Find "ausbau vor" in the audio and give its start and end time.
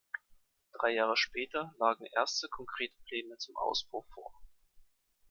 3.55-4.33